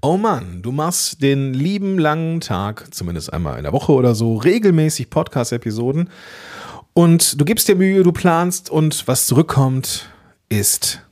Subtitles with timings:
[0.00, 4.36] Oh Mann, du machst den lieben langen Tag, zumindest einmal in der Woche oder so,
[4.36, 6.08] regelmäßig Podcast-Episoden
[6.94, 10.08] und du gibst dir Mühe, du planst und was zurückkommt,
[10.48, 11.02] ist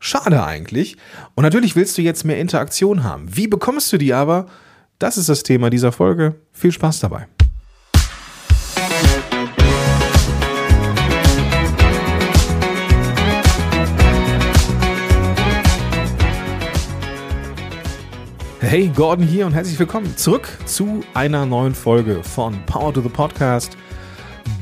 [0.00, 0.96] schade eigentlich.
[1.36, 3.36] Und natürlich willst du jetzt mehr Interaktion haben.
[3.36, 4.46] Wie bekommst du die aber?
[4.98, 6.34] Das ist das Thema dieser Folge.
[6.52, 7.28] Viel Spaß dabei.
[18.64, 23.08] Hey, Gordon hier und herzlich willkommen zurück zu einer neuen Folge von Power to the
[23.08, 23.76] Podcast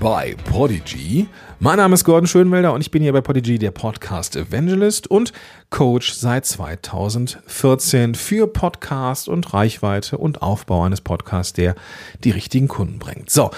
[0.01, 1.29] bei Podigy.
[1.59, 5.35] Mein Name ist Gordon Schönwelder und ich bin hier bei Podigy der Podcast Evangelist und
[5.69, 11.75] Coach seit 2014 für Podcast und Reichweite und Aufbau eines Podcasts, der
[12.25, 13.29] die richtigen Kunden bringt.
[13.29, 13.51] So,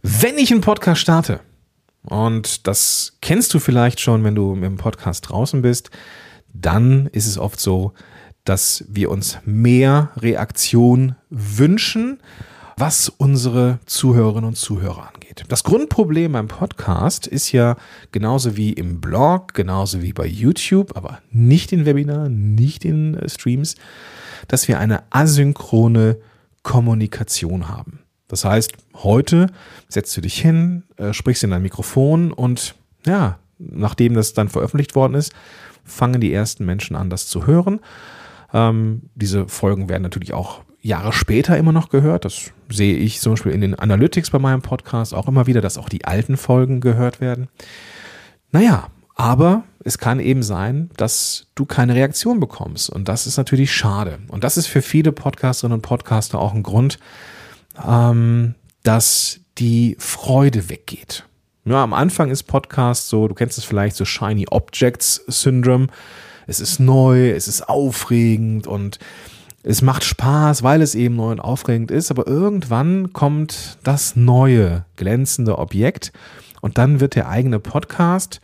[0.00, 1.40] wenn ich einen Podcast starte,
[2.04, 5.90] und das kennst du vielleicht schon, wenn du dem Podcast draußen bist,
[6.54, 7.92] dann ist es oft so,
[8.44, 12.20] dass wir uns mehr Reaktion wünschen,
[12.76, 15.44] was unsere Zuhörerinnen und Zuhörer angeht.
[15.48, 17.76] Das Grundproblem beim Podcast ist ja
[18.10, 23.28] genauso wie im Blog, genauso wie bei YouTube, aber nicht in Webinaren, nicht in äh,
[23.28, 23.76] Streams,
[24.48, 26.16] dass wir eine asynchrone
[26.62, 28.00] Kommunikation haben.
[28.28, 29.48] Das heißt, heute
[29.88, 34.94] setzt du dich hin, äh, sprichst in dein Mikrofon und ja, nachdem das dann veröffentlicht
[34.94, 35.32] worden ist,
[35.84, 37.80] fangen die ersten Menschen an, das zu hören.
[38.52, 42.24] Ähm, diese Folgen werden natürlich auch Jahre später immer noch gehört.
[42.24, 45.78] Das sehe ich zum Beispiel in den Analytics bei meinem Podcast auch immer wieder, dass
[45.78, 47.48] auch die alten Folgen gehört werden.
[48.50, 52.90] Naja, aber es kann eben sein, dass du keine Reaktion bekommst.
[52.90, 54.18] Und das ist natürlich schade.
[54.28, 56.98] Und das ist für viele Podcasterinnen und Podcaster auch ein Grund,
[57.86, 61.24] ähm, dass die Freude weggeht.
[61.64, 65.86] Ja, am Anfang ist Podcast so, du kennst es vielleicht, so Shiny Objects Syndrome
[66.46, 68.98] es ist neu, es ist aufregend und
[69.62, 74.84] es macht Spaß, weil es eben neu und aufregend ist, aber irgendwann kommt das neue,
[74.96, 76.12] glänzende Objekt
[76.60, 78.40] und dann wird der eigene Podcast,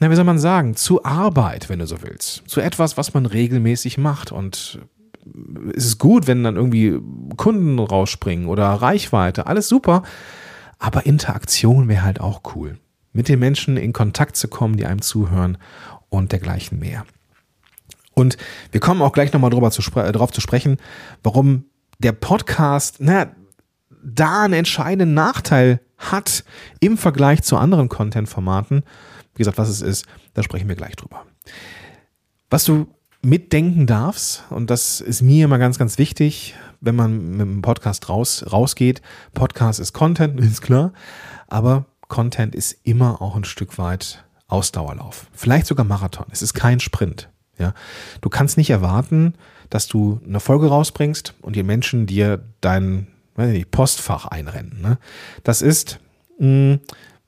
[0.00, 2.42] na, wie soll man sagen, zu Arbeit, wenn du so willst.
[2.46, 4.80] Zu etwas, was man regelmäßig macht und
[5.74, 6.98] es ist gut, wenn dann irgendwie
[7.36, 10.02] Kunden rausspringen oder Reichweite, alles super,
[10.78, 12.78] aber Interaktion wäre halt auch cool.
[13.12, 15.56] Mit den Menschen in Kontakt zu kommen, die einem zuhören
[16.16, 17.04] und dergleichen mehr.
[18.14, 18.36] Und
[18.70, 20.78] wir kommen auch gleich nochmal drüber zu, äh, drauf zu sprechen,
[21.22, 21.64] warum
[21.98, 23.34] der Podcast, na,
[24.02, 26.44] da einen entscheidenden Nachteil hat
[26.80, 28.84] im Vergleich zu anderen Content-Formaten.
[29.34, 31.24] Wie gesagt, was es ist, da sprechen wir gleich drüber.
[32.50, 32.86] Was du
[33.22, 38.08] mitdenken darfst, und das ist mir immer ganz, ganz wichtig, wenn man mit dem Podcast
[38.08, 39.00] raus, rausgeht.
[39.32, 40.92] Podcast ist Content, ist klar,
[41.48, 45.26] aber Content ist immer auch ein Stück weit Ausdauerlauf.
[45.32, 46.26] Vielleicht sogar Marathon.
[46.30, 47.30] Es ist kein Sprint.
[47.58, 47.72] Ja,
[48.20, 49.34] du kannst nicht erwarten,
[49.70, 53.06] dass du eine Folge rausbringst und die Menschen dir dein
[53.36, 54.80] nicht, Postfach einrennen.
[54.82, 54.98] Ne?
[55.44, 56.00] Das ist
[56.38, 56.78] mh,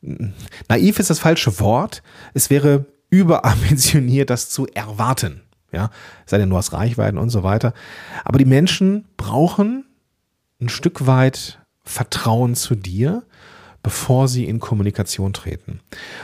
[0.00, 0.32] mm,
[0.68, 2.02] naiv ist das falsche Wort.
[2.34, 5.42] Es wäre überambitioniert, das zu erwarten.
[5.72, 5.90] Ja,
[6.26, 7.74] sei denn du hast Reichweiten und so weiter.
[8.24, 9.84] Aber die Menschen brauchen
[10.60, 13.24] ein Stück weit Vertrauen zu dir,
[13.86, 15.78] bevor sie in Kommunikation treten.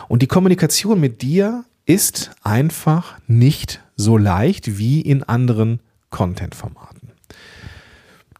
[0.08, 5.78] Und die Kommunikation mit dir ist einfach nicht so leicht wie in anderen
[6.10, 7.12] Content-Formaten.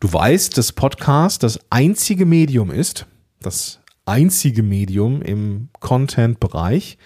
[0.00, 3.06] Du weißt, dass Podcast das einzige Medium ist,
[3.38, 6.98] das einzige Medium im Content-Bereich,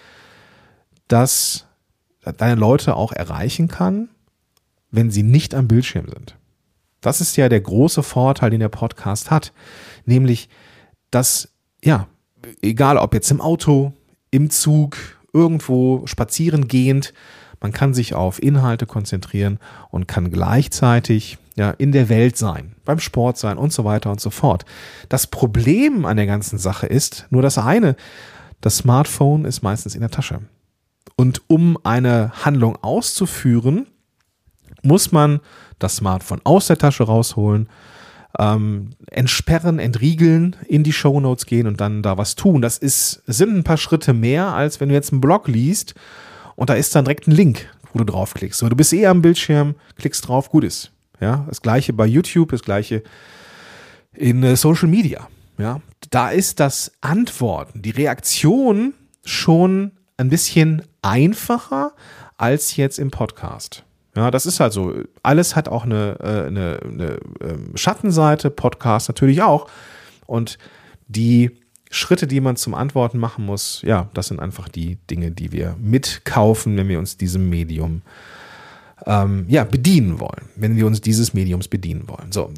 [1.07, 1.67] das
[2.23, 4.09] deine Leute auch erreichen kann,
[4.89, 6.35] wenn sie nicht am Bildschirm sind.
[6.99, 9.53] Das ist ja der große Vorteil, den der Podcast hat,
[10.05, 10.49] nämlich,
[11.11, 11.49] dass,
[11.87, 12.07] ja,
[12.61, 13.93] egal ob jetzt im Auto,
[14.29, 14.97] im Zug,
[15.33, 17.13] irgendwo spazieren gehend,
[17.61, 19.57] man kann sich auf Inhalte konzentrieren
[19.89, 24.21] und kann gleichzeitig ja, in der Welt sein, beim Sport sein und so weiter und
[24.21, 24.65] so fort.
[25.09, 27.95] Das Problem an der ganzen Sache ist nur das eine,
[28.61, 30.41] das Smartphone ist meistens in der Tasche.
[31.15, 33.87] Und um eine Handlung auszuführen,
[34.83, 35.39] muss man
[35.79, 37.69] das Smartphone aus der Tasche rausholen,
[38.37, 42.61] ähm, entsperren, entriegeln, in die Show Notes gehen und dann da was tun.
[42.61, 45.95] Das ist, sind ein paar Schritte mehr, als wenn du jetzt einen Blog liest
[46.55, 48.61] und da ist dann direkt ein Link, wo du draufklickst.
[48.61, 50.91] Du bist eh am Bildschirm, klickst drauf, gut ist.
[51.19, 53.03] Ja, das gleiche bei YouTube, das gleiche
[54.13, 55.27] in äh, Social Media.
[55.57, 55.81] Ja,
[56.11, 58.93] da ist das Antworten, die Reaktion
[59.25, 61.93] schon ein bisschen einfacher
[62.37, 63.83] als jetzt im Podcast.
[64.17, 64.95] Ja, das ist halt so.
[65.21, 69.69] Alles hat auch eine, äh, eine, eine ähm, Schattenseite, Podcast natürlich auch.
[70.25, 70.57] Und
[71.07, 71.51] die
[71.91, 75.75] Schritte, die man zum Antworten machen muss, ja, das sind einfach die Dinge, die wir
[75.79, 78.01] mitkaufen, wenn wir uns diesem Medium
[79.05, 82.31] ähm, ja, bedienen wollen, wenn wir uns dieses Mediums bedienen wollen.
[82.31, 82.49] So,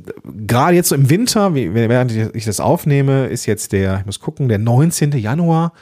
[0.47, 4.47] gerade jetzt so im Winter, während ich das aufnehme, ist jetzt der, ich muss gucken,
[4.47, 5.11] der 19.
[5.11, 5.73] Januar.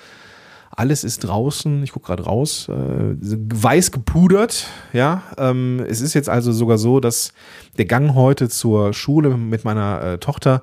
[0.72, 4.68] Alles ist draußen, ich gucke gerade raus, äh, weiß gepudert.
[4.94, 7.34] Ja, ähm, es ist jetzt also sogar so, dass
[7.78, 10.62] der Gang heute zur Schule mit meiner äh, Tochter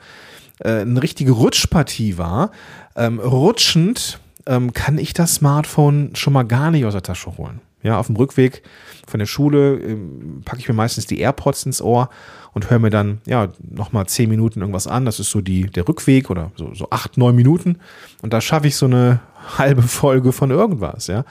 [0.60, 2.50] äh, eine richtige Rutschpartie war.
[2.96, 7.60] Ähm, rutschend ähm, kann ich das Smartphone schon mal gar nicht aus der Tasche holen.
[7.84, 8.62] Ja, auf dem Rückweg
[9.06, 12.08] von der Schule ähm, packe ich mir meistens die AirPods ins Ohr
[12.54, 15.04] und höre mir dann ja nochmal zehn Minuten irgendwas an.
[15.04, 17.78] Das ist so die, der Rückweg oder so, so acht, neun Minuten.
[18.22, 19.20] Und da schaffe ich so eine
[19.58, 21.24] halbe Folge von irgendwas, ja.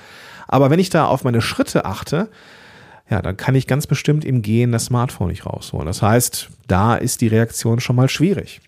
[0.48, 2.30] Aber wenn ich da auf meine Schritte achte,
[3.10, 5.88] ja, dann kann ich ganz bestimmt im Gehen das Smartphone nicht rausholen.
[5.88, 8.62] Das heißt, da ist die Reaktion schon mal schwierig.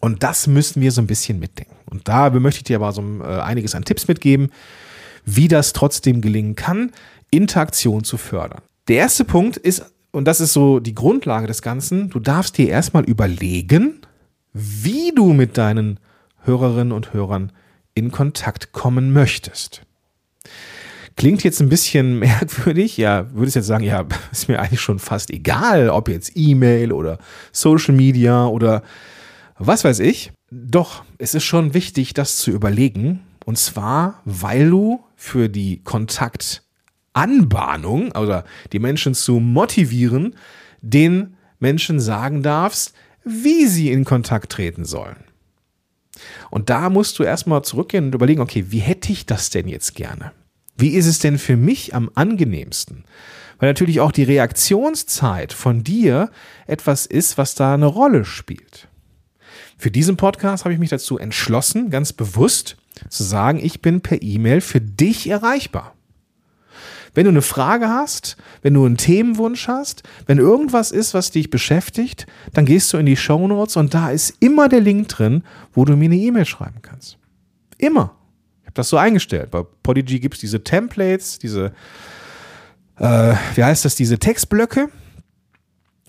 [0.00, 1.76] Und das müssen wir so ein bisschen mitdenken.
[1.86, 4.50] Und da möchte ich dir aber so äh, einiges an Tipps mitgeben,
[5.24, 6.92] wie das trotzdem gelingen kann,
[7.30, 8.62] Interaktion zu fördern.
[8.88, 12.68] Der erste Punkt ist, und das ist so die Grundlage des Ganzen, du darfst dir
[12.68, 14.00] erstmal überlegen,
[14.52, 15.98] wie du mit deinen
[16.42, 17.52] Hörerinnen und Hörern
[17.94, 19.82] in Kontakt kommen möchtest.
[21.16, 25.30] Klingt jetzt ein bisschen merkwürdig, ja, würdest jetzt sagen, ja, ist mir eigentlich schon fast
[25.30, 27.18] egal, ob jetzt E-Mail oder
[27.52, 28.82] Social Media oder
[29.58, 30.32] was weiß ich.
[30.50, 33.20] Doch, es ist schon wichtig, das zu überlegen.
[33.44, 40.36] Und zwar, weil du für die Kontaktanbahnung oder die Menschen zu motivieren,
[40.80, 42.94] den Menschen sagen darfst,
[43.24, 45.24] wie sie in Kontakt treten sollen.
[46.50, 49.94] Und da musst du erstmal zurückgehen und überlegen, okay, wie hätte ich das denn jetzt
[49.94, 50.32] gerne?
[50.76, 53.04] Wie ist es denn für mich am angenehmsten?
[53.58, 56.30] Weil natürlich auch die Reaktionszeit von dir
[56.66, 58.88] etwas ist, was da eine Rolle spielt.
[59.76, 62.76] Für diesen Podcast habe ich mich dazu entschlossen, ganz bewusst
[63.08, 65.94] zu sagen, ich bin per E-Mail für dich erreichbar.
[67.14, 71.48] Wenn du eine Frage hast, wenn du einen Themenwunsch hast, wenn irgendwas ist, was dich
[71.48, 75.44] beschäftigt, dann gehst du in die Show Notes und da ist immer der Link drin,
[75.72, 77.18] wo du mir eine E-Mail schreiben kannst.
[77.78, 78.16] Immer.
[78.62, 79.52] Ich habe das so eingestellt.
[79.52, 81.72] Bei Podigy gibt es diese Templates, diese,
[82.98, 84.88] äh, wie heißt das, diese Textblöcke.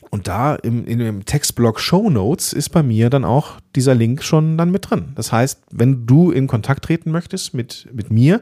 [0.09, 4.23] Und da im, in dem Textblock Show Notes ist bei mir dann auch dieser Link
[4.23, 5.13] schon dann mit drin.
[5.15, 8.41] Das heißt, wenn du in Kontakt treten möchtest mit, mit mir,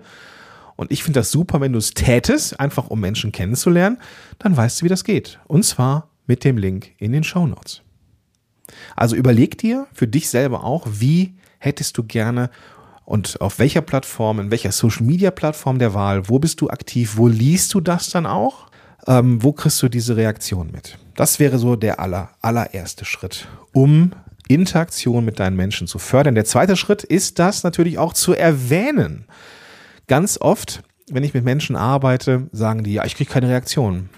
[0.75, 3.99] und ich finde das super, wenn du es tätest, einfach um Menschen kennenzulernen,
[4.39, 5.39] dann weißt du, wie das geht.
[5.47, 7.81] Und zwar mit dem Link in den Show Notes.
[8.95, 12.49] Also überleg dir für dich selber auch, wie hättest du gerne
[13.05, 17.17] und auf welcher Plattform, in welcher Social Media Plattform der Wahl, wo bist du aktiv,
[17.17, 18.67] wo liest du das dann auch,
[19.07, 20.97] ähm, wo kriegst du diese Reaktion mit?
[21.15, 24.11] Das wäre so der aller, allererste Schritt, um
[24.47, 26.35] Interaktion mit deinen Menschen zu fördern.
[26.35, 29.25] Der zweite Schritt ist das natürlich auch zu erwähnen.
[30.07, 34.09] Ganz oft, wenn ich mit Menschen arbeite, sagen die, ja, ich kriege keine Reaktion.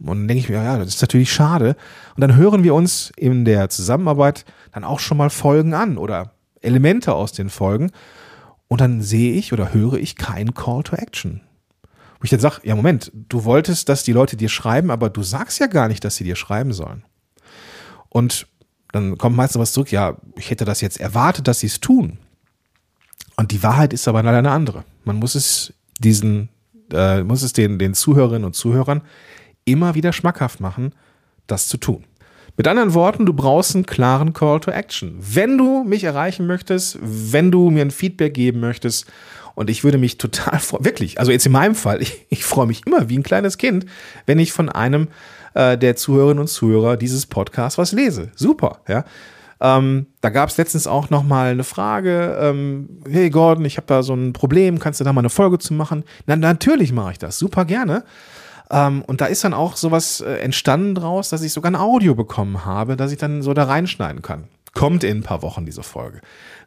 [0.00, 1.76] Und dann denke ich mir, ja, das ist natürlich schade.
[2.16, 6.32] Und dann hören wir uns in der Zusammenarbeit dann auch schon mal Folgen an oder
[6.62, 7.90] Elemente aus den Folgen.
[8.68, 11.42] Und dann sehe ich oder höre ich keinen Call to Action.
[12.20, 15.22] Wo ich dann sage, ja, Moment, du wolltest, dass die Leute dir schreiben, aber du
[15.22, 17.02] sagst ja gar nicht, dass sie dir schreiben sollen.
[18.10, 18.46] Und
[18.92, 22.18] dann kommt meistens was zurück, ja, ich hätte das jetzt erwartet, dass sie es tun.
[23.36, 24.84] Und die Wahrheit ist aber leider eine andere.
[25.04, 26.50] Man muss es diesen,
[26.92, 29.00] äh, muss es den, den Zuhörerinnen und Zuhörern
[29.64, 30.94] immer wieder schmackhaft machen,
[31.46, 32.04] das zu tun.
[32.56, 35.16] Mit anderen Worten, du brauchst einen klaren Call to Action.
[35.18, 39.06] Wenn du mich erreichen möchtest, wenn du mir ein Feedback geben möchtest,
[39.54, 42.66] und ich würde mich total freuen, wirklich, also jetzt in meinem Fall, ich, ich freue
[42.66, 43.86] mich immer wie ein kleines Kind,
[44.26, 45.08] wenn ich von einem
[45.54, 48.30] äh, der Zuhörerinnen und Zuhörer dieses Podcasts was lese.
[48.34, 49.04] Super, ja.
[49.62, 53.86] Ähm, da gab es letztens auch noch mal eine Frage, ähm, hey Gordon, ich habe
[53.86, 56.04] da so ein Problem, kannst du da mal eine Folge zu machen?
[56.26, 58.04] Na, natürlich mache ich das, super gerne.
[58.70, 62.14] Ähm, und da ist dann auch sowas äh, entstanden draus, dass ich sogar ein Audio
[62.14, 64.44] bekommen habe, dass ich dann so da reinschneiden kann.
[64.72, 66.20] Kommt in ein paar Wochen diese Folge.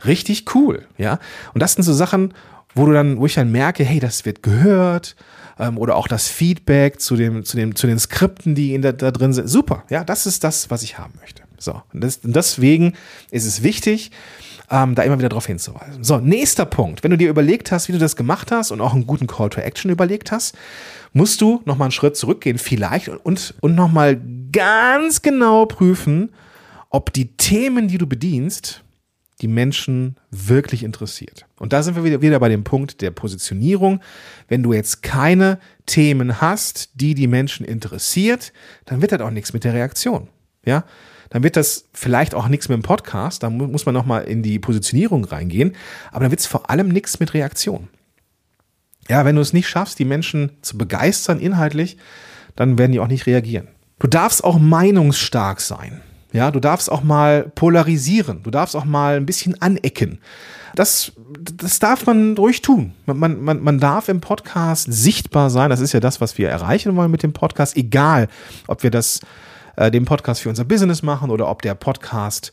[0.06, 1.20] Richtig cool, ja.
[1.54, 2.34] Und das sind so Sachen,
[2.76, 5.16] wo du dann, wo ich dann merke, hey, das wird gehört,
[5.60, 8.94] ähm, oder auch das Feedback zu dem, zu dem, zu den Skripten, die in der,
[8.94, 9.48] da drin sind.
[9.48, 11.44] Super, ja, das ist das, was ich haben möchte.
[11.58, 12.94] So, und, das, und deswegen
[13.32, 14.12] ist es wichtig,
[14.70, 16.04] ähm, da immer wieder darauf hinzuweisen.
[16.04, 17.04] So, nächster Punkt.
[17.04, 19.50] Wenn du dir überlegt hast, wie du das gemacht hast und auch einen guten Call
[19.50, 20.56] to Action überlegt hast,
[21.14, 24.20] musst du nochmal einen Schritt zurückgehen, vielleicht und, und nochmal
[24.52, 26.32] ganz genau prüfen,
[26.90, 28.83] ob die Themen, die du bedienst,
[29.44, 31.46] die Menschen wirklich interessiert.
[31.60, 34.00] Und da sind wir wieder, wieder bei dem Punkt der Positionierung.
[34.48, 38.54] Wenn du jetzt keine Themen hast, die die Menschen interessiert,
[38.86, 40.30] dann wird das auch nichts mit der Reaktion.
[40.66, 40.86] Ja,
[41.30, 44.60] dann wird das vielleicht auch nichts mit dem Podcast, da muss man nochmal in die
[44.60, 45.76] Positionierung reingehen,
[46.12, 47.90] aber dann wird es vor allem nichts mit Reaktion.
[49.10, 51.98] Ja, wenn du es nicht schaffst, die Menschen zu begeistern inhaltlich,
[52.56, 53.68] dann werden die auch nicht reagieren.
[54.00, 56.02] Du darfst auch meinungsstark sein.
[56.34, 58.42] Ja, du darfst auch mal polarisieren.
[58.44, 60.20] Du darfst auch mal ein bisschen anecken.
[60.76, 62.94] Das, das darf man ruhig tun.
[63.06, 65.70] Man, man, man darf im Podcast sichtbar sein.
[65.70, 67.78] Das ist ja das, was wir erreichen wollen mit dem Podcast.
[67.78, 68.28] Egal,
[68.68, 69.22] ob wir das,
[69.76, 72.52] äh, den Podcast für unser Business machen oder ob der Podcast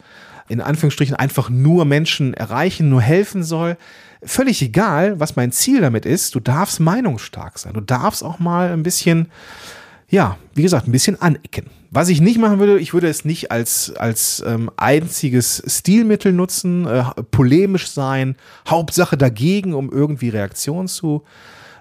[0.49, 3.78] in Anführungsstrichen einfach nur Menschen erreichen, nur helfen soll.
[4.22, 6.34] Völlig egal, was mein Ziel damit ist.
[6.34, 7.72] Du darfst meinungsstark sein.
[7.72, 9.30] Du darfst auch mal ein bisschen,
[10.10, 11.66] ja, wie gesagt, ein bisschen anecken.
[11.92, 16.86] Was ich nicht machen würde, ich würde es nicht als, als ähm, einziges Stilmittel nutzen,
[16.86, 18.36] äh, polemisch sein,
[18.68, 21.24] Hauptsache dagegen, um irgendwie Reaktionen zu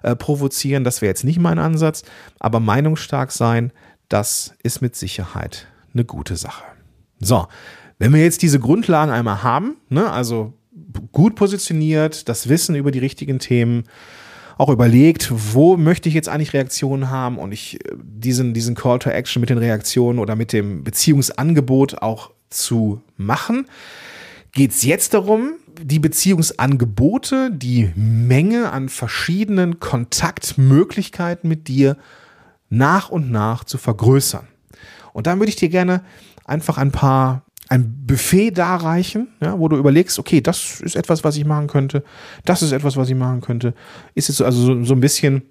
[0.04, 0.84] äh, provozieren.
[0.84, 2.04] Das wäre jetzt nicht mein Ansatz.
[2.40, 3.72] Aber meinungsstark sein,
[4.08, 6.64] das ist mit Sicherheit eine gute Sache.
[7.20, 7.48] So,
[7.98, 10.54] wenn wir jetzt diese Grundlagen einmal haben, ne, also
[11.12, 13.84] gut positioniert, das Wissen über die richtigen Themen,
[14.60, 19.00] auch überlegt, wo möchte ich jetzt eigentlich Reaktionen haben und ich äh, diesen, diesen Call
[19.00, 23.68] to Action mit den Reaktionen oder mit dem Beziehungsangebot auch zu machen,
[24.52, 31.96] geht es jetzt darum, die Beziehungsangebote, die Menge an verschiedenen Kontaktmöglichkeiten mit dir
[32.70, 34.46] nach und nach zu vergrößern.
[35.14, 36.04] Und da würde ich dir gerne
[36.44, 41.38] einfach ein paar ein Buffet darreichen, ja, wo du überlegst, okay, das ist etwas, was
[41.38, 42.04] ich machen könnte,
[42.44, 43.76] das ist etwas, was ich machen könnte.
[44.16, 45.44] Ist jetzt also so, so ein bisschen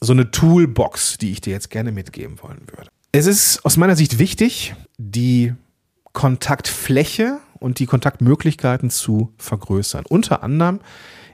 [0.00, 2.88] so eine Toolbox, die ich dir jetzt gerne mitgeben wollen würde.
[3.12, 5.54] Es ist aus meiner Sicht wichtig, die
[6.12, 10.04] Kontaktfläche und die Kontaktmöglichkeiten zu vergrößern.
[10.08, 10.80] Unter anderem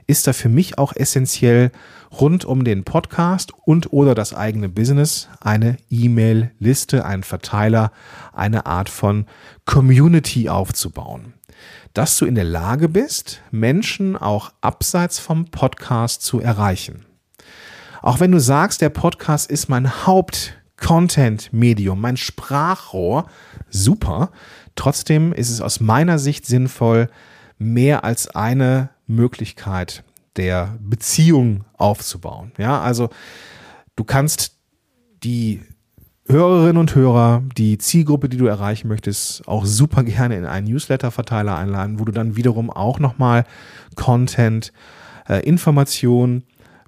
[0.07, 1.71] ist da für mich auch essentiell
[2.11, 7.91] rund um den Podcast und oder das eigene Business eine E-Mail-Liste, einen Verteiler,
[8.33, 9.25] eine Art von
[9.65, 11.33] Community aufzubauen.
[11.93, 17.05] Dass du in der Lage bist, Menschen auch abseits vom Podcast zu erreichen.
[18.01, 23.27] Auch wenn du sagst, der Podcast ist mein Haupt-Content-Medium, mein Sprachrohr,
[23.69, 24.31] super.
[24.75, 27.09] Trotzdem ist es aus meiner Sicht sinnvoll,
[27.57, 30.03] mehr als eine Möglichkeit
[30.35, 32.51] der Beziehung aufzubauen.
[32.57, 33.09] Ja, also
[33.95, 34.57] du kannst
[35.23, 35.61] die
[36.27, 41.57] Hörerinnen und Hörer, die Zielgruppe, die du erreichen möchtest, auch super gerne in einen Newsletter-Verteiler
[41.57, 43.43] einladen, wo du dann wiederum auch nochmal
[43.95, 44.71] Content,
[45.27, 46.43] äh, Information,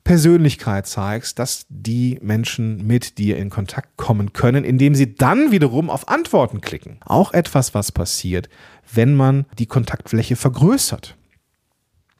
[0.06, 5.90] Persönlichkeit zeigst, dass die Menschen mit dir in Kontakt kommen können, indem sie dann wiederum
[5.90, 7.00] auf Antworten klicken.
[7.04, 8.48] Auch etwas, was passiert,
[8.94, 11.18] wenn man die Kontaktfläche vergrößert.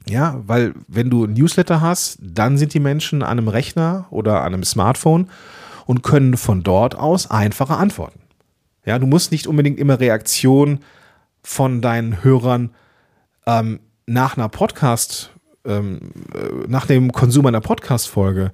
[0.08, 4.42] Ja, weil wenn du ein Newsletter hast, dann sind die Menschen an einem Rechner oder
[4.42, 5.30] an einem Smartphone
[5.86, 8.20] und können von dort aus einfache antworten.
[8.86, 10.80] Ja, du musst nicht unbedingt immer Reaktion
[11.42, 12.72] von deinen Hörern
[13.48, 15.32] ähm, nach einer Podcast,
[15.66, 18.52] ähm, äh, nach dem Konsum einer Podcast-Folge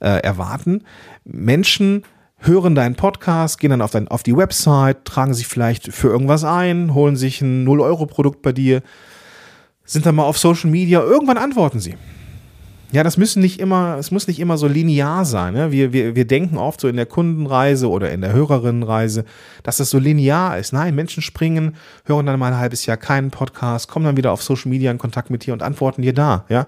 [0.00, 0.84] äh, erwarten.
[1.24, 2.04] Menschen
[2.38, 6.44] hören deinen Podcast, gehen dann auf, dein, auf die Website, tragen sich vielleicht für irgendwas
[6.44, 8.82] ein, holen sich ein 0-Euro-Produkt bei dir,
[9.90, 11.96] sind dann mal auf Social Media, irgendwann antworten sie.
[12.92, 15.54] Ja, das müssen nicht immer, es muss nicht immer so linear sein.
[15.54, 15.70] Ne?
[15.70, 19.24] Wir, wir, wir denken oft so in der Kundenreise oder in der Hörerinnenreise,
[19.62, 20.72] dass das so linear ist.
[20.72, 24.42] Nein, Menschen springen, hören dann mal ein halbes Jahr keinen Podcast, kommen dann wieder auf
[24.42, 26.44] Social Media in Kontakt mit dir und antworten dir da.
[26.48, 26.66] Ja,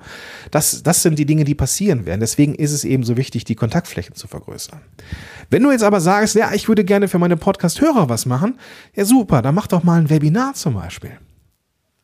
[0.52, 2.20] das, das sind die Dinge, die passieren werden.
[2.20, 4.80] Deswegen ist es eben so wichtig, die Kontaktflächen zu vergrößern.
[5.50, 8.58] Wenn du jetzt aber sagst, ja, ich würde gerne für meine Podcast-Hörer was machen,
[8.94, 11.18] ja super, dann mach doch mal ein Webinar zum Beispiel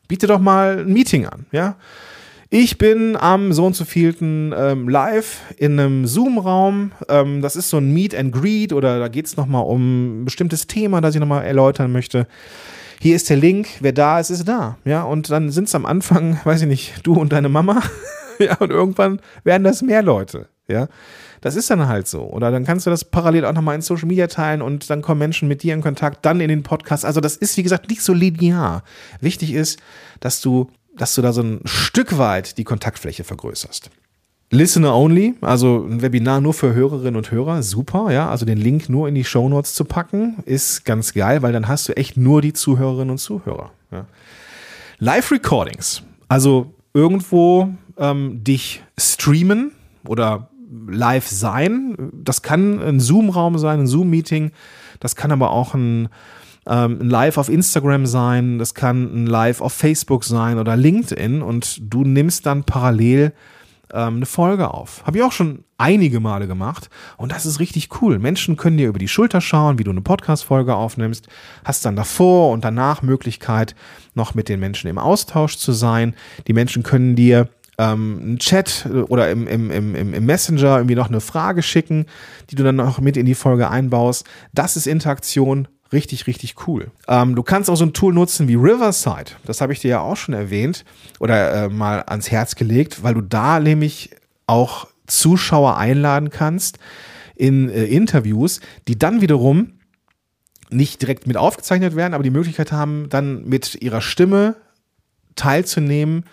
[0.09, 1.77] biete doch mal ein Meeting an, ja.
[2.51, 6.91] Ich bin am so und so vielten ähm, live in einem Zoom-Raum.
[7.07, 10.25] Ähm, das ist so ein Meet and Greet oder da geht es nochmal um ein
[10.25, 12.25] bestimmtes Thema, das ich nochmal erläutern möchte.
[12.99, 14.79] Hier ist der Link, wer da ist, ist da.
[14.83, 17.83] Ja, und dann sind es am Anfang, weiß ich nicht, du und deine Mama.
[18.39, 20.47] ja, und irgendwann werden das mehr Leute.
[20.69, 20.87] Ja,
[21.41, 22.21] das ist dann halt so.
[22.21, 25.19] Oder dann kannst du das parallel auch nochmal in Social Media teilen und dann kommen
[25.19, 27.05] Menschen mit dir in Kontakt, dann in den Podcast.
[27.05, 28.83] Also das ist, wie gesagt, nicht so linear.
[29.19, 29.79] Wichtig ist,
[30.19, 33.89] dass du, dass du da so ein Stück weit die Kontaktfläche vergrößerst.
[34.51, 38.29] Listener only, also ein Webinar nur für Hörerinnen und Hörer, super, ja.
[38.29, 41.67] Also den Link nur in die Show Notes zu packen, ist ganz geil, weil dann
[41.67, 43.71] hast du echt nur die Zuhörerinnen und Zuhörer.
[43.91, 44.05] Ja.
[44.97, 49.71] Live Recordings, also irgendwo ähm, dich streamen
[50.07, 52.11] oder live sein.
[52.13, 54.51] Das kann ein Zoom-Raum sein, ein Zoom-Meeting.
[54.99, 56.09] Das kann aber auch ein,
[56.67, 58.59] ähm, ein Live auf Instagram sein.
[58.59, 61.41] Das kann ein Live auf Facebook sein oder LinkedIn.
[61.41, 63.33] Und du nimmst dann parallel
[63.91, 65.03] ähm, eine Folge auf.
[65.05, 66.89] Habe ich auch schon einige Male gemacht.
[67.17, 68.19] Und das ist richtig cool.
[68.19, 71.27] Menschen können dir über die Schulter schauen, wie du eine Podcast-Folge aufnimmst.
[71.63, 73.75] Hast dann davor und danach Möglichkeit,
[74.13, 76.15] noch mit den Menschen im Austausch zu sein.
[76.47, 81.07] Die Menschen können dir ähm, einen Chat oder im, im, im, im Messenger irgendwie noch
[81.07, 82.05] eine Frage schicken,
[82.49, 84.27] die du dann noch mit in die Folge einbaust.
[84.53, 86.91] Das ist Interaktion richtig, richtig cool.
[87.07, 89.31] Ähm, du kannst auch so ein Tool nutzen wie Riverside.
[89.45, 90.83] Das habe ich dir ja auch schon erwähnt
[91.19, 94.11] oder äh, mal ans Herz gelegt, weil du da nämlich
[94.45, 96.79] auch Zuschauer einladen kannst
[97.35, 98.59] in äh, Interviews,
[98.89, 99.79] die dann wiederum
[100.69, 104.55] nicht direkt mit aufgezeichnet werden, aber die Möglichkeit haben, dann mit ihrer Stimme
[105.35, 106.25] teilzunehmen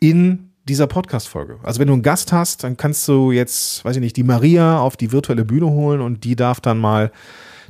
[0.00, 1.58] in dieser Podcast-Folge.
[1.62, 4.80] Also wenn du einen Gast hast, dann kannst du jetzt, weiß ich nicht, die Maria
[4.80, 7.12] auf die virtuelle Bühne holen und die darf dann mal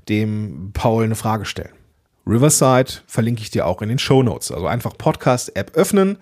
[0.09, 1.73] dem Paul eine Frage stellen.
[2.26, 4.50] Riverside verlinke ich dir auch in den Show Notes.
[4.50, 6.19] Also einfach Podcast-App öffnen,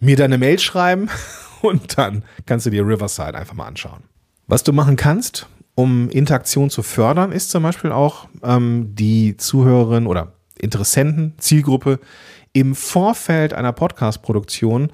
[0.00, 1.08] mir deine Mail schreiben
[1.62, 4.04] und dann kannst du dir Riverside einfach mal anschauen.
[4.46, 10.06] Was du machen kannst, um Interaktion zu fördern, ist zum Beispiel auch ähm, die Zuhörerin
[10.06, 11.98] oder Interessenten, Zielgruppe
[12.52, 14.90] im Vorfeld einer Podcast-Produktion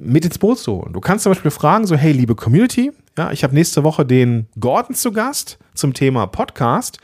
[0.00, 0.92] mit ins Boot zu holen.
[0.92, 4.46] Du kannst zum Beispiel fragen, so, hey, liebe Community, ja, ich habe nächste Woche den
[4.58, 6.98] Gordon zu Gast zum Thema Podcast.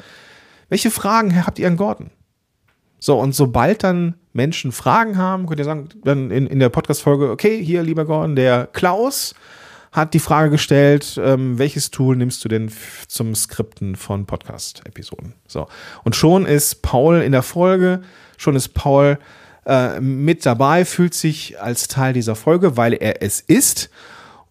[0.68, 2.10] Welche Fragen habt ihr an Gordon?
[2.98, 7.30] So, und sobald dann Menschen Fragen haben, könnt ihr sagen, dann in, in der Podcast-Folge,
[7.30, 9.34] okay, hier, lieber Gordon, der Klaus
[9.92, 12.70] hat die Frage gestellt, ähm, welches Tool nimmst du denn
[13.06, 15.34] zum Skripten von Podcast-Episoden?
[15.46, 15.68] So.
[16.02, 18.02] Und schon ist Paul in der Folge,
[18.36, 19.18] schon ist Paul
[19.66, 23.90] äh, mit dabei, fühlt sich als Teil dieser Folge, weil er es ist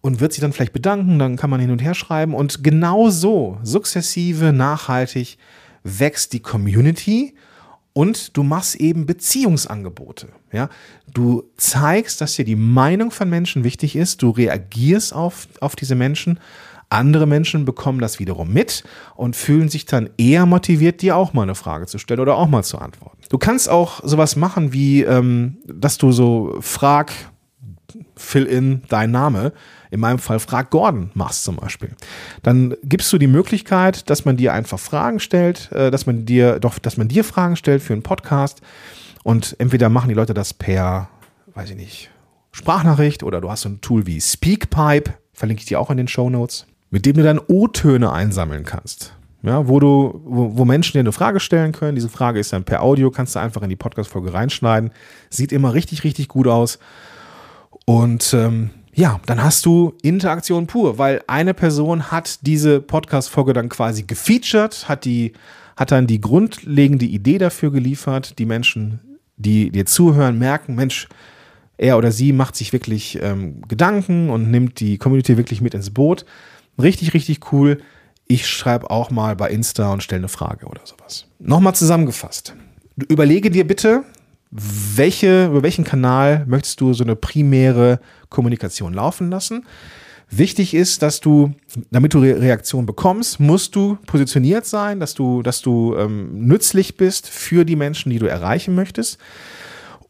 [0.00, 3.10] und wird sich dann vielleicht bedanken, dann kann man hin und her schreiben und genau
[3.10, 5.38] so, sukzessive, nachhaltig
[5.82, 7.34] wächst die Community
[7.94, 10.28] und du machst eben Beziehungsangebote.
[10.52, 10.68] Ja?
[11.12, 15.94] Du zeigst, dass dir die Meinung von Menschen wichtig ist, du reagierst auf, auf diese
[15.94, 16.40] Menschen.
[16.88, 18.84] Andere Menschen bekommen das wiederum mit
[19.16, 22.48] und fühlen sich dann eher motiviert, dir auch mal eine Frage zu stellen oder auch
[22.48, 23.18] mal zu antworten.
[23.28, 27.12] Du kannst auch sowas machen wie, ähm, dass du so frag,
[28.16, 29.52] fill in dein Name.
[29.90, 31.90] In meinem Fall Frag Gordon machst zum Beispiel,
[32.42, 36.58] dann gibst du die Möglichkeit, dass man dir einfach Fragen stellt, äh, dass man dir
[36.58, 38.60] doch, dass man dir Fragen stellt für einen Podcast.
[39.22, 41.08] Und entweder machen die Leute das per,
[41.54, 42.10] weiß ich nicht,
[42.52, 46.08] Sprachnachricht oder du hast so ein Tool wie Speakpipe, verlinke ich dir auch in den
[46.08, 49.14] Show Notes, mit dem du dann O-Töne einsammeln kannst.
[49.42, 51.96] Ja, wo du, wo, wo Menschen dir eine Frage stellen können.
[51.96, 54.92] Diese Frage ist dann per Audio, kannst du einfach in die Podcast-Folge reinschneiden.
[55.28, 56.78] Sieht immer richtig, richtig gut aus.
[57.84, 63.70] Und ähm, ja, dann hast du Interaktion pur, weil eine Person hat diese Podcast-Folge dann
[63.70, 65.32] quasi gefeatured, hat die,
[65.76, 68.38] hat dann die grundlegende Idee dafür geliefert.
[68.38, 69.00] Die Menschen,
[69.36, 71.08] die dir zuhören, merken, Mensch,
[71.76, 75.90] er oder sie macht sich wirklich ähm, Gedanken und nimmt die Community wirklich mit ins
[75.90, 76.24] Boot.
[76.80, 77.80] Richtig, richtig cool.
[78.26, 81.26] Ich schreibe auch mal bei Insta und stelle eine Frage oder sowas.
[81.38, 82.54] Nochmal zusammengefasst.
[83.08, 84.04] Überlege dir bitte,
[84.50, 89.66] welche, über welchen Kanal möchtest du so eine primäre Kommunikation laufen lassen?
[90.30, 91.54] Wichtig ist, dass du,
[91.90, 97.28] damit du Reaktion bekommst, musst du positioniert sein, dass du, dass du ähm, nützlich bist
[97.28, 99.18] für die Menschen, die du erreichen möchtest.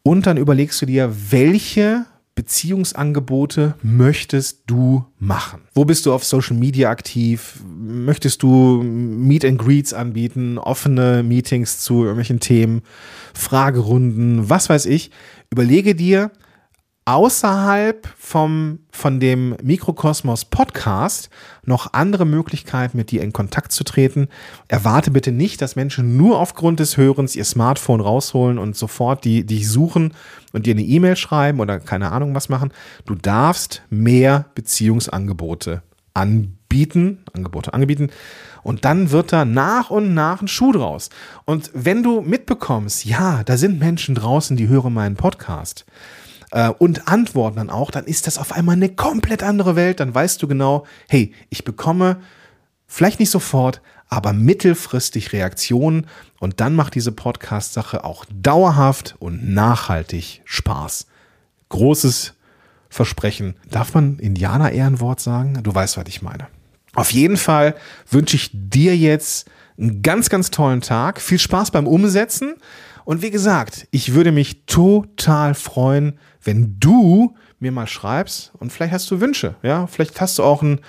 [0.03, 5.61] Und dann überlegst du dir, welche Beziehungsangebote möchtest du machen?
[5.73, 7.61] Wo bist du auf Social Media aktiv?
[7.65, 12.81] Möchtest du Meet and Greets anbieten, offene Meetings zu irgendwelchen Themen,
[13.33, 15.11] Fragerunden, was weiß ich?
[15.49, 16.31] Überlege dir,
[17.05, 21.29] außerhalb vom, von dem Mikrokosmos Podcast
[21.63, 24.27] noch andere Möglichkeiten, mit dir in Kontakt zu treten.
[24.67, 29.45] Erwarte bitte nicht, dass Menschen nur aufgrund des Hörens ihr Smartphone rausholen und sofort die,
[29.45, 30.13] dich suchen
[30.51, 32.73] und dir eine E-Mail schreiben oder keine Ahnung was machen.
[33.05, 35.83] Du darfst mehr Beziehungsangebote
[36.15, 38.09] anbieten, Angebote anbieten.
[38.63, 41.09] Und dann wird da nach und nach ein Schuh draus.
[41.45, 45.85] Und wenn du mitbekommst, ja, da sind Menschen draußen, die hören meinen Podcast,
[46.51, 49.99] äh, und antworten dann auch, dann ist das auf einmal eine komplett andere Welt.
[49.99, 52.17] Dann weißt du genau, hey, ich bekomme
[52.87, 56.07] vielleicht nicht sofort, aber mittelfristig Reaktionen
[56.39, 61.07] und dann macht diese Podcast-Sache auch dauerhaft und nachhaltig Spaß.
[61.69, 62.33] Großes
[62.89, 63.55] Versprechen.
[63.69, 65.59] Darf man Indianer-Ehrenwort sagen?
[65.63, 66.47] Du weißt, was ich meine.
[66.93, 67.75] Auf jeden Fall
[68.09, 71.19] wünsche ich dir jetzt einen ganz, ganz tollen Tag.
[71.19, 72.55] Viel Spaß beim Umsetzen.
[73.03, 78.93] Und wie gesagt, ich würde mich total freuen, wenn du mir mal schreibst und vielleicht
[78.93, 80.79] hast du Wünsche, ja, vielleicht hast du auch einen,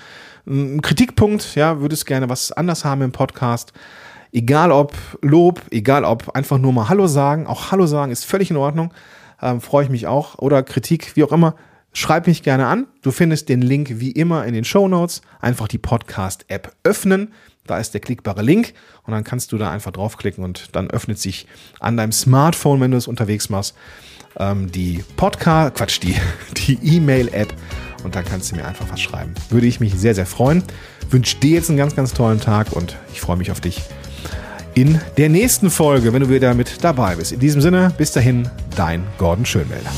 [0.46, 3.72] einen Kritikpunkt, ja, würdest gerne was anders haben im Podcast.
[4.32, 8.50] Egal ob Lob, egal ob einfach nur mal Hallo sagen, auch Hallo sagen ist völlig
[8.50, 8.92] in Ordnung,
[9.40, 10.38] ähm, freue ich mich auch.
[10.38, 11.54] Oder Kritik, wie auch immer,
[11.96, 12.86] schreib mich gerne an.
[13.02, 15.22] Du findest den Link wie immer in den Show Notes.
[15.40, 17.32] Einfach die Podcast-App öffnen,
[17.66, 21.18] Da ist der klickbare Link und dann kannst du da einfach draufklicken und dann öffnet
[21.18, 21.48] sich
[21.80, 23.74] an deinem Smartphone, wenn du es unterwegs machst,
[24.38, 26.14] ähm, die Podcast, Quatsch, die,
[26.68, 27.52] die E-Mail-App
[28.04, 29.34] und dann kannst du mir einfach was schreiben.
[29.50, 30.62] Würde ich mich sehr, sehr freuen.
[31.10, 33.82] Wünsche dir jetzt einen ganz, ganz tollen Tag und ich freue mich auf dich
[34.74, 37.32] in der nächsten Folge, wenn du wieder mit dabei bist.
[37.32, 39.90] In diesem Sinne, bis dahin, dein Gordon Schönwälder.